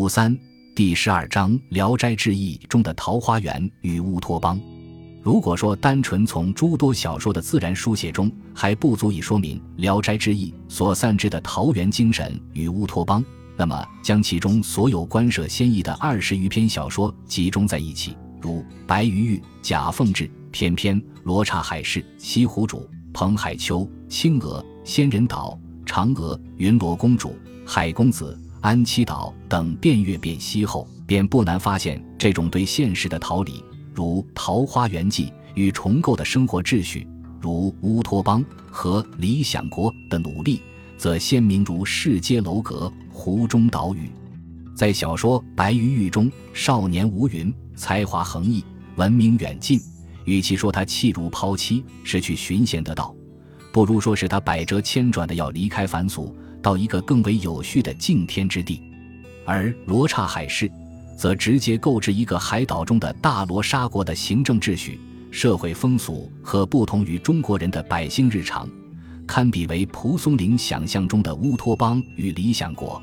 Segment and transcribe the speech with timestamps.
[0.00, 0.34] 五三
[0.74, 4.58] 第十二章《聊斋志异》中的桃花源与乌托邦。
[5.20, 13.22] 如果说单纯从诸多小说的自然书写中还不足以说明《聊斋志异》所散之的桃源精神与乌托邦，
[13.58, 22.78] 那么将其中所有官设先异的二十余篇小说集中在一起，如《白鱼玉》《贾凤志》《翩翩》《罗刹海市》《西湖主》
[23.12, 25.60] 《彭海秋》《青娥》《仙人岛》
[25.92, 27.28] 《嫦娥》《云罗公主》
[27.66, 28.34] 《海公子》。
[28.60, 37.06] 安七岛等遍阅遍西后，便不难发现这种对现实的逃离，如《桃花源记》与重构的生活秩序，
[37.40, 40.60] 如乌托邦和理想国的努力，
[40.98, 44.10] 则鲜明如世街楼阁、湖中岛屿。
[44.74, 48.62] 在小说《白鱼玉》中，少年吴云才华横溢，
[48.96, 49.80] 闻名远近。
[50.26, 53.14] 与其说他弃儒抛妻，是去寻贤得道，
[53.72, 56.36] 不如说是他百折千转的要离开凡俗。
[56.62, 58.82] 到一个更为有序的敬天之地，
[59.44, 60.70] 而罗刹海市，
[61.16, 68.68] 则直接购置一个海岛中的大罗刹国的行政秩序、社会风俗和不同于中国人的百姓日常，
[69.26, 73.02] 堪比为蒲松龄想象中的乌托邦与理想国。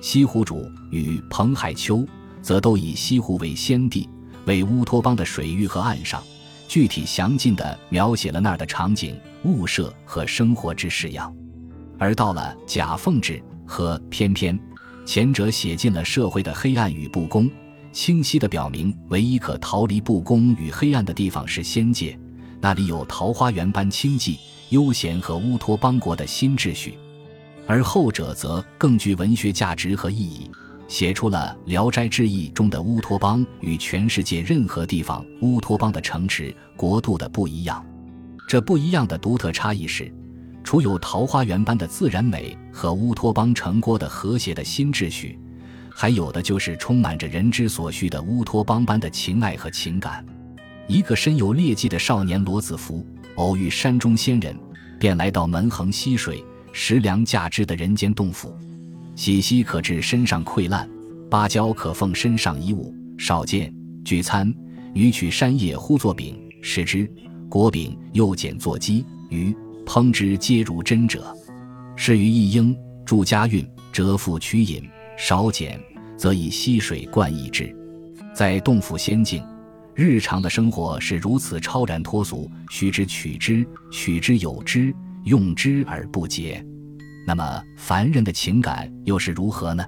[0.00, 2.06] 西湖主与彭海秋，
[2.40, 4.08] 则都以西湖为先地，
[4.46, 6.22] 为乌托邦的水域和岸上，
[6.68, 11.34] 具体详尽地描写了那儿的场景、物设和生活之式样。
[11.98, 14.58] 而到了贾凤志和翩翩，
[15.04, 17.50] 前者写尽了社会的黑暗与不公，
[17.92, 22.18] 清晰地表明唯一可逃离不公与黑暗的地方是仙界，
[22.60, 24.38] 那里有桃花源般清寂、
[24.70, 26.92] 悠闲和乌托邦国的新秩序；
[27.66, 30.50] 而后者则更具文学价值和意义，
[30.86, 37.84] 写出了《聊斋志异》中的乌托邦与全世界任何地方乌托邦的城池、国度的不一样。
[38.46, 40.10] 这不一样的独特差异是。
[40.68, 45.38] 除有桃花源般的自然美和乌托邦城郭的和谐的新秩序，
[45.88, 50.22] 还有的就是充满着人之所需的乌托邦般的情爱和情感。
[50.86, 53.02] 一个身有劣迹的少年罗子福，
[53.36, 54.54] 偶遇山中仙人，
[55.00, 58.54] 便来到门横溪水、食粮价之的人间洞府。
[59.16, 60.86] 喜溪可治身上溃烂，
[61.30, 62.94] 芭蕉可奉身上衣物。
[63.16, 63.74] 少见
[64.04, 64.54] 聚餐，
[64.92, 67.10] 女取山叶呼作饼，食之。
[67.48, 69.56] 果饼又剪作鸡鱼。
[69.88, 71.34] 烹之皆如真者，
[71.96, 72.76] 是于一应
[73.06, 75.80] 助家运，折腹取饮，少减
[76.14, 77.74] 则以溪水灌益之。
[78.34, 79.42] 在洞府仙境，
[79.94, 84.94] 日常的生活是如此超然脱俗，须知取之，取之有之，
[85.24, 86.62] 用之而不竭。
[87.26, 89.82] 那么凡人的情感又是如何呢？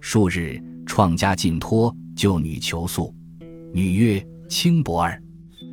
[0.00, 3.12] 数日创家尽托，救女求宿。
[3.74, 5.20] 女曰：“轻薄儿，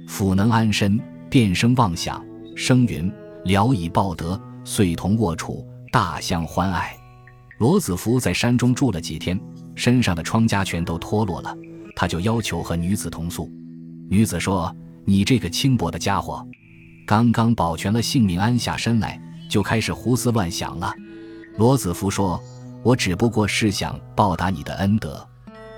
[0.07, 2.25] 甫能安身，便生妄想，
[2.55, 3.11] 生云。”
[3.45, 6.95] 聊以报德，遂同卧处，大相欢爱。
[7.57, 9.39] 罗子福在山中住了几天，
[9.75, 11.55] 身上的疮痂全都脱落了，
[11.95, 13.49] 他就要求和女子同宿。
[14.09, 16.45] 女子说：“你这个轻薄的家伙，
[17.05, 19.19] 刚刚保全了性命，安下身来，
[19.49, 20.93] 就开始胡思乱想了。”
[21.57, 22.41] 罗子福说
[22.83, 25.25] ：“我只不过是想报答你的恩德。”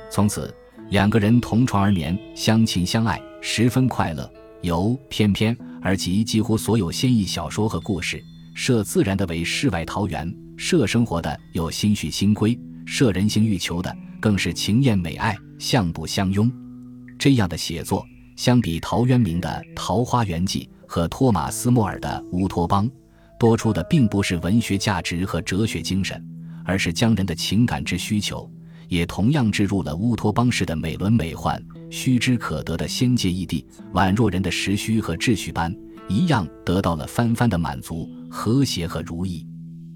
[0.09, 0.53] 从此，
[0.89, 4.29] 两个人同床而眠，相亲相爱，十分快乐。
[4.61, 16.51] 由翩翩而及几乎所有仙异小说和故事，设自然的为世外桃源，设生活的有心绪心规，设人性欲求的更是情艳美爱，相不相拥。
[17.17, 18.05] 这样的写作，
[18.35, 22.87] 相比陶渊明的《桃花源记》和托马斯·莫尔的《乌托邦》，
[23.39, 26.23] 多出的并不是文学价值和哲学精神，
[26.63, 28.49] 而是将人的情感之需求，
[28.87, 31.63] 也同样置入了乌托邦式的美轮美奂。
[31.91, 35.75] 须知可得的仙界异地，宛若人的时需和秩序般，
[36.07, 39.45] 一样得到了翻番的满足、和谐和如意。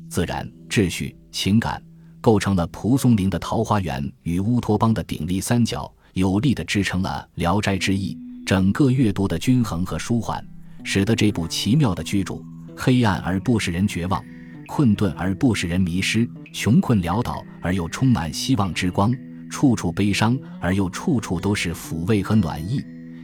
[0.10, 1.82] 自然、秩序、情感，
[2.20, 8.14] 构成了蒲松龄的桃花源与乌托邦的鼎立三角，有力地支撑了《聊斋志异》
[8.46, 10.46] 整个阅读的均衡和舒缓，
[10.84, 12.44] 使得这部奇妙的巨著，
[12.76, 14.22] 黑暗而不使人绝望，
[14.68, 19.14] 困顿而不使人迷失，穷困潦倒而又充满希望之光。
[19.50, 22.84] 处处悲伤，而又处处都是抚慰和暖意。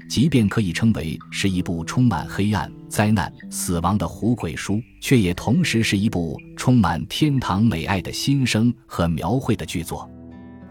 [0.10, 10.10] 即便可以称为是一部充满黑暗、灾难、死亡的狐鬼书，却也同时是一部充满天堂美爱的心声和描绘的巨作。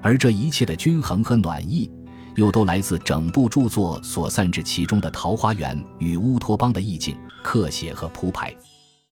[0.03, 1.91] 而这一切的均衡和暖意，
[2.37, 8.55] 又都来自整部著作所散至其中的桃花源与乌托邦的意境、刻写和铺排。